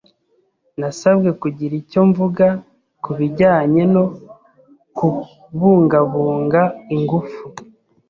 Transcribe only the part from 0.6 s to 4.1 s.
Nasabwe kugira icyo mvuga kubijyanye no